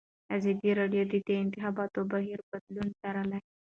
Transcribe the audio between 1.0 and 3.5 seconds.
د د انتخاباتو بهیر بدلونونه څارلي.